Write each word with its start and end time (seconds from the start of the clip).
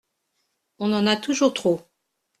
On 0.79 0.93
en 0.93 1.05
a 1.05 1.15
toujours 1.15 1.53
trop. 1.53 1.79